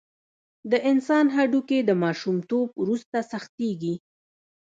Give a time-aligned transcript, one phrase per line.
[0.71, 3.95] د انسان هډوکي د ماشومتوب وروسته سختېږي.